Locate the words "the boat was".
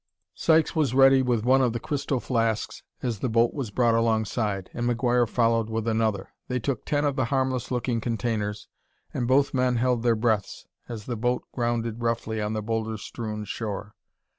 3.19-3.69